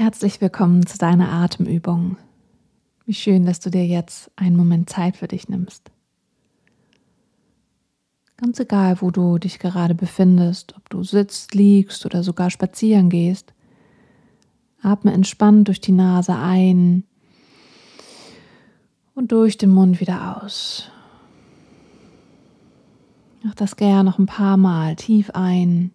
[0.00, 2.16] Herzlich willkommen zu deiner Atemübung.
[3.04, 5.90] Wie schön, dass du dir jetzt einen Moment Zeit für dich nimmst.
[8.38, 13.52] Ganz egal, wo du dich gerade befindest, ob du sitzt, liegst oder sogar spazieren gehst,
[14.80, 17.04] atme entspannt durch die Nase ein
[19.14, 20.90] und durch den Mund wieder aus.
[23.42, 25.92] Mach das gerne noch ein paar Mal tief ein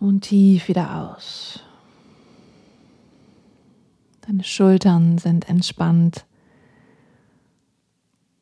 [0.00, 1.60] und tief wieder aus.
[4.26, 6.26] Deine Schultern sind entspannt.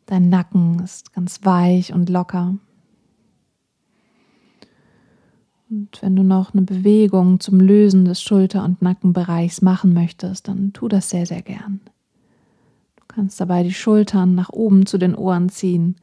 [0.07, 2.57] Dein Nacken ist ganz weich und locker.
[5.69, 10.73] Und wenn du noch eine Bewegung zum Lösen des Schulter- und Nackenbereichs machen möchtest, dann
[10.73, 11.80] tu das sehr, sehr gern.
[12.97, 15.97] Du kannst dabei die Schultern nach oben zu den Ohren ziehen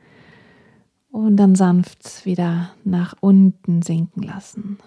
[1.12, 4.80] und dann sanft wieder nach unten sinken lassen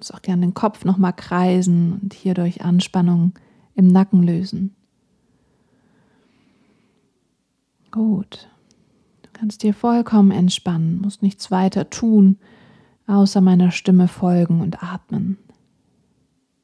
[0.00, 3.34] kannst auch gerne den Kopf nochmal kreisen und hierdurch Anspannung
[3.74, 4.74] im Nacken lösen.
[7.90, 8.48] Gut.
[9.20, 12.38] Du kannst dir vollkommen entspannen, musst nichts weiter tun,
[13.06, 15.36] außer meiner Stimme folgen und atmen.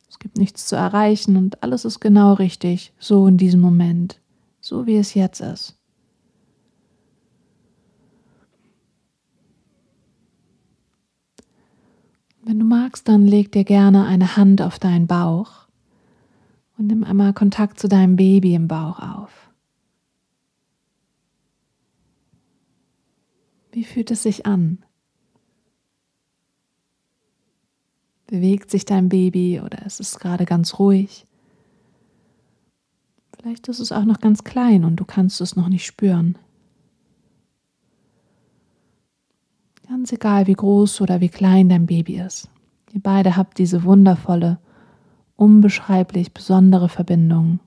[0.09, 4.19] Es gibt nichts zu erreichen und alles ist genau richtig, so in diesem Moment,
[4.63, 5.76] so wie es jetzt ist.
[12.47, 15.67] Wenn du magst, dann leg dir gerne eine Hand auf deinen Bauch
[16.79, 19.51] und nimm einmal Kontakt zu deinem Baby im Bauch auf.
[23.73, 24.85] Wie fühlt es sich an?
[28.29, 31.27] Bewegt sich dein Baby oder ist es gerade ganz ruhig?
[33.37, 36.39] Vielleicht ist es auch noch ganz klein und du kannst es noch nicht spüren.
[39.89, 42.51] Ganz egal, wie groß oder wie klein dein Baby ist.
[42.93, 44.59] Ihr beide habt diese wundervolle,
[45.37, 47.61] unbeschreiblich besondere Verbindung.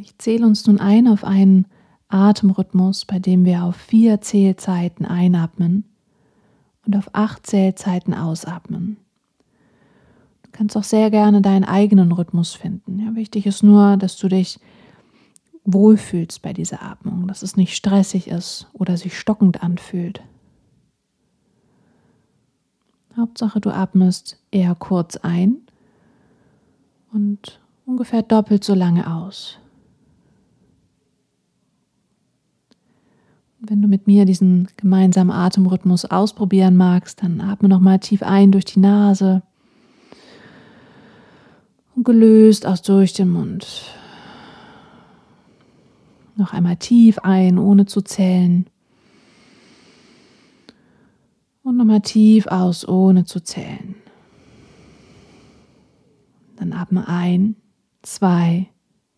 [0.00, 1.66] Ich zähle uns nun ein auf einen
[2.08, 5.84] Atemrhythmus, bei dem wir auf vier Zählzeiten einatmen
[6.86, 8.98] und auf acht Zählzeiten ausatmen
[10.52, 12.98] kannst auch sehr gerne deinen eigenen Rhythmus finden.
[12.98, 14.60] Ja, wichtig ist nur, dass du dich
[15.64, 20.22] wohlfühlst bei dieser Atmung, dass es nicht stressig ist oder sich stockend anfühlt.
[23.16, 25.58] Hauptsache, du atmest eher kurz ein
[27.12, 29.58] und ungefähr doppelt so lange aus.
[33.60, 38.64] Wenn du mit mir diesen gemeinsamen Atemrhythmus ausprobieren magst, dann atme nochmal tief ein durch
[38.64, 39.42] die Nase
[41.94, 43.84] und gelöst aus durch den Mund.
[46.36, 48.66] Noch einmal tief ein, ohne zu zählen.
[51.62, 53.94] Und nochmal tief aus, ohne zu zählen.
[56.56, 57.56] Dann atme ein,
[58.02, 58.68] zwei,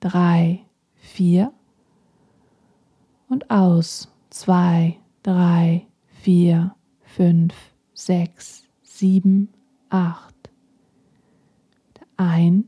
[0.00, 0.60] drei,
[0.94, 1.52] vier.
[3.28, 5.86] Und aus, zwei, drei,
[6.22, 7.54] vier, fünf,
[7.94, 9.48] sechs, sieben,
[9.88, 10.33] acht
[12.16, 12.64] ein,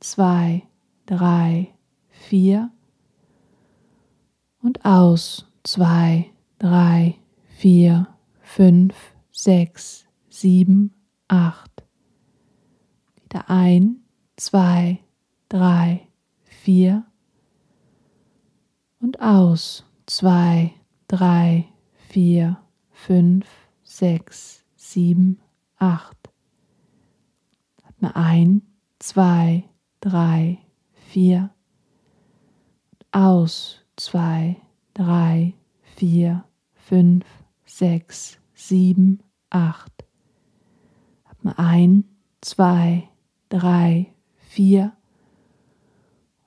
[0.00, 0.66] zwei,
[1.06, 1.74] drei,
[2.08, 2.70] vier
[4.62, 8.08] und aus zwei, drei, vier,
[8.40, 8.94] fünf,
[9.30, 10.94] sechs, sieben,
[11.28, 11.84] acht.
[13.22, 14.02] Wieder ein,
[14.36, 15.00] zwei,
[15.48, 16.08] drei,
[16.44, 17.04] vier
[19.00, 20.74] und aus zwei,
[21.08, 21.68] drei,
[22.08, 22.58] vier,
[22.90, 23.46] fünf,
[23.82, 25.40] sechs, sieben,
[25.76, 26.16] acht.
[27.84, 28.62] Atme ein,
[29.06, 29.62] zwei,
[30.00, 30.58] drei,
[30.90, 31.50] vier.
[33.12, 34.56] Aus, zwei,
[34.94, 36.44] drei, vier,
[36.74, 37.24] fünf,
[37.64, 39.92] sechs, sieben, acht.
[41.22, 42.02] Atme ein,
[42.40, 43.08] zwei,
[43.48, 44.92] drei, vier.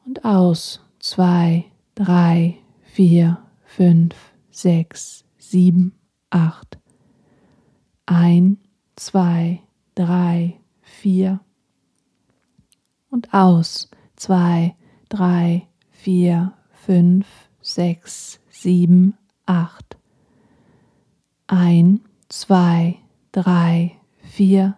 [0.05, 1.63] Und aus, zwei,
[1.95, 5.94] drei, vier, fünf, sechs, sieben,
[6.29, 6.77] acht.
[8.05, 8.57] Ein,
[8.97, 9.62] zwei,
[9.95, 11.39] drei, vier
[13.09, 13.89] und aus.
[14.15, 14.75] Zwei,
[15.07, 17.27] drei, vier, fünf,
[17.61, 19.97] sechs, sieben, acht.
[21.47, 22.97] Ein, zwei,
[23.31, 24.77] drei, vier.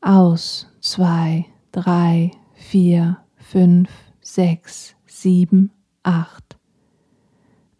[0.00, 0.66] Aus.
[0.80, 3.90] Zwei, drei, vier, fünf,
[4.22, 5.72] sechs, sieben,
[6.02, 6.58] acht.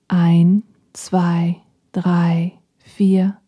[0.08, 1.62] Ein, zwei,
[1.92, 3.38] drei, vier.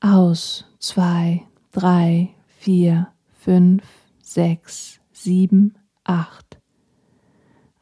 [0.00, 0.66] Aus.
[0.80, 3.12] Zwei, drei, vier,
[3.42, 3.82] fünf,
[4.22, 5.74] sechs, sieben,
[6.04, 6.60] acht.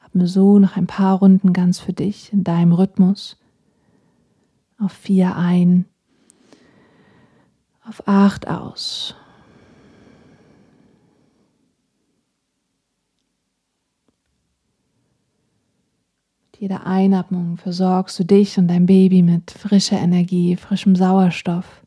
[0.02, 3.36] Atme so noch ein paar Runden ganz für dich in deinem Rhythmus.
[4.78, 5.84] Auf vier ein,
[7.86, 9.14] auf acht aus.
[16.46, 21.84] Mit jeder Einatmung versorgst du dich und dein Baby mit frischer Energie, frischem Sauerstoff.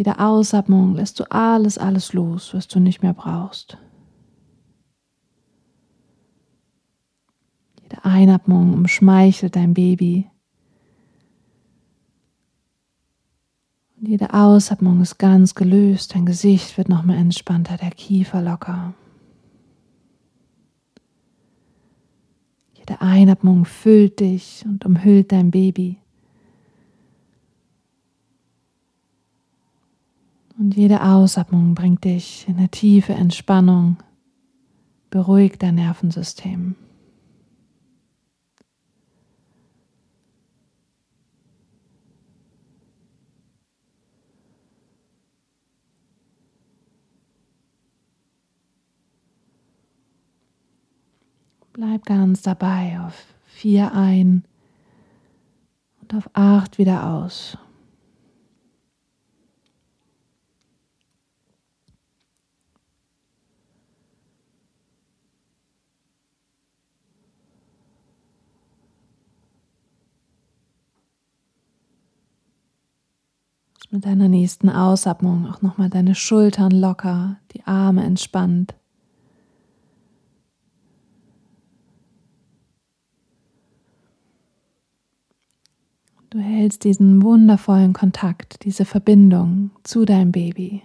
[0.00, 3.76] Jeder Ausatmung lässt du alles, alles los, was du nicht mehr brauchst.
[7.82, 10.30] Jede Einatmung umschmeichelt dein Baby.
[13.98, 16.14] Und jede Ausatmung ist ganz gelöst.
[16.14, 18.94] Dein Gesicht wird nochmal entspannter, der Kiefer locker.
[22.72, 25.98] Jede Einatmung füllt dich und umhüllt dein Baby.
[30.60, 33.96] Und jede Ausatmung bringt dich in eine tiefe Entspannung,
[35.08, 36.74] beruhigt dein Nervensystem.
[51.72, 53.14] Bleib ganz dabei auf
[53.46, 54.44] vier ein
[56.02, 57.56] und auf acht wieder aus.
[73.90, 78.74] Mit deiner nächsten Ausatmung auch nochmal deine Schultern locker, die Arme entspannt.
[86.30, 90.82] Du hältst diesen wundervollen Kontakt, diese Verbindung zu deinem Baby.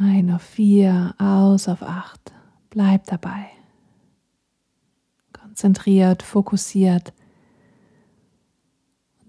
[0.00, 2.32] Ein auf vier, aus auf acht.
[2.70, 3.46] Bleib dabei.
[5.32, 7.12] Konzentriert, fokussiert,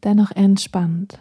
[0.04, 1.20] dennoch entspannt.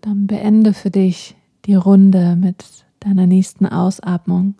[0.00, 1.34] Dann beende für dich
[1.66, 4.54] die Runde mit deiner nächsten Ausatmung.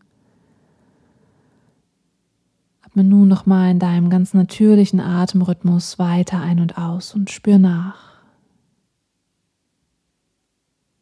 [2.82, 8.14] Atme nun nochmal in deinem ganz natürlichen Atemrhythmus weiter ein und aus und spür nach.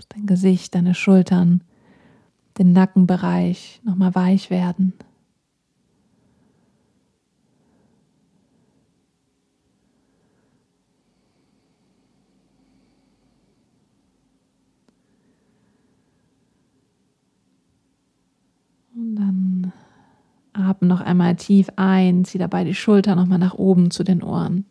[0.09, 1.63] Dein Gesicht, deine Schultern,
[2.59, 4.93] den Nackenbereich nochmal weich werden.
[18.95, 19.73] Und dann
[20.69, 24.64] atme noch einmal tief ein, zieh dabei die Schulter nochmal nach oben zu den Ohren.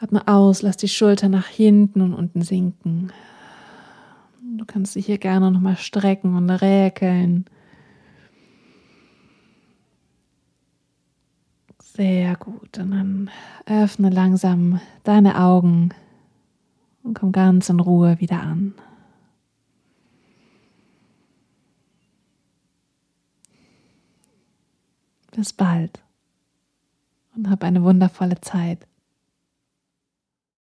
[0.00, 3.12] Atme aus, lass die Schulter nach hinten und unten sinken.
[4.56, 7.44] Du kannst dich hier gerne nochmal strecken und räkeln.
[11.82, 12.78] Sehr gut.
[12.78, 13.30] Und dann
[13.66, 15.90] öffne langsam deine Augen
[17.02, 18.74] und komm ganz in Ruhe wieder an.
[25.40, 26.02] Bis bald
[27.34, 28.86] und hab eine wundervolle Zeit.